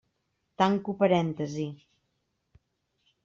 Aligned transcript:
Tanco 0.61 0.91
parèntesi. 1.01 1.67